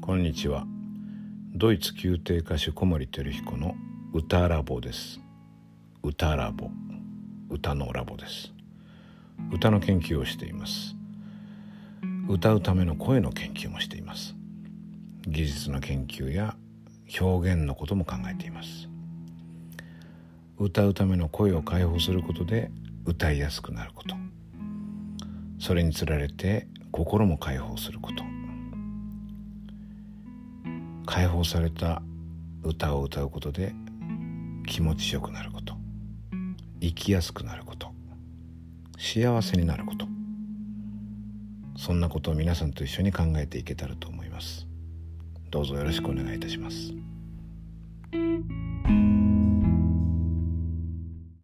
[0.00, 0.64] こんにちは。
[1.54, 3.74] ドイツ宮廷歌手小森照彦の
[4.12, 5.20] 歌ラボです。
[6.02, 6.70] 歌ラボ。
[7.50, 8.52] 歌のラボです。
[9.52, 10.94] 歌の研究をしています。
[12.28, 14.36] 歌うための声の研究もしています。
[15.26, 16.56] 技術の研究や
[17.20, 18.88] 表現のことも考えています。
[20.58, 22.70] 歌うための声を解放することで
[23.06, 24.14] 歌いやすくなること。
[25.58, 28.45] それにつられて心も解放すること。
[31.06, 32.02] 解放された
[32.62, 33.72] 歌を歌うことで
[34.66, 35.74] 気持ちよくなること。
[36.80, 37.88] 生きやすくなること。
[38.98, 40.06] 幸せになること。
[41.78, 44.66] そんなことを皆さんと一緒に考えていけたらと思います。
[45.50, 46.92] どうぞよろしくお願いいたします。